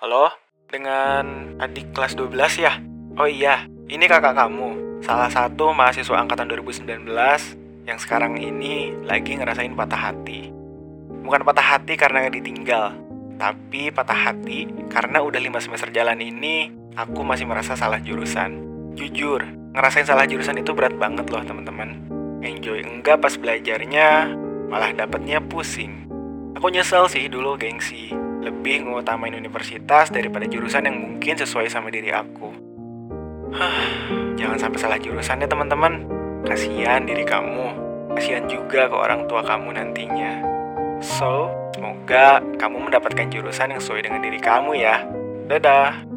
Halo, 0.00 0.32
dengan 0.64 1.52
adik 1.60 1.92
kelas 1.92 2.16
12 2.16 2.32
ya? 2.56 2.72
Oh 3.20 3.28
iya, 3.28 3.68
ini 3.84 4.08
kakak 4.08 4.32
kamu, 4.32 4.96
salah 5.04 5.28
satu 5.28 5.76
mahasiswa 5.76 6.16
angkatan 6.16 6.48
2019 6.48 7.04
yang 7.84 8.00
sekarang 8.00 8.40
ini 8.40 8.96
lagi 9.04 9.36
ngerasain 9.36 9.76
patah 9.76 10.08
hati. 10.08 10.48
Bukan 11.20 11.44
patah 11.44 11.76
hati 11.76 12.00
karena 12.00 12.32
ditinggal, 12.32 12.96
tapi 13.36 13.92
patah 13.92 14.16
hati 14.16 14.72
karena 14.88 15.20
udah 15.20 15.36
5 15.36 15.68
semester 15.68 15.92
jalan 15.92 16.16
ini 16.16 16.72
aku 16.96 17.20
masih 17.20 17.44
merasa 17.44 17.76
salah 17.76 18.00
jurusan. 18.00 18.56
Jujur, 18.96 19.44
ngerasain 19.76 20.08
salah 20.08 20.24
jurusan 20.24 20.64
itu 20.64 20.72
berat 20.72 20.96
banget 20.96 21.28
loh 21.28 21.44
teman-teman. 21.44 22.08
Enjoy 22.40 22.80
enggak 22.80 23.20
pas 23.20 23.36
belajarnya, 23.36 24.32
malah 24.64 24.96
dapetnya 24.96 25.44
pusing. 25.44 26.08
Aku 26.56 26.72
nyesel 26.72 27.04
sih 27.12 27.28
dulu 27.28 27.60
gengsi, 27.60 28.16
lebih 28.40 28.88
ngutamain 28.88 29.36
universitas 29.36 30.08
daripada 30.08 30.48
jurusan 30.48 30.88
yang 30.88 30.96
mungkin 30.96 31.36
sesuai 31.36 31.68
sama 31.68 31.92
diri 31.92 32.10
aku. 32.10 32.50
Hah, 33.52 33.82
jangan 34.38 34.58
sampai 34.58 34.78
salah 34.80 34.98
jurusan 35.00 35.42
ya 35.44 35.48
teman-teman. 35.48 36.08
Kasihan 36.46 37.04
diri 37.04 37.22
kamu, 37.22 37.76
kasihan 38.16 38.48
juga 38.48 38.88
ke 38.88 38.96
orang 38.96 39.28
tua 39.28 39.44
kamu 39.44 39.76
nantinya. 39.76 40.40
So, 41.00 41.52
semoga 41.76 42.40
kamu 42.60 42.88
mendapatkan 42.88 43.28
jurusan 43.28 43.76
yang 43.76 43.80
sesuai 43.80 44.08
dengan 44.08 44.20
diri 44.24 44.40
kamu 44.40 44.72
ya. 44.80 45.04
Dadah. 45.48 46.09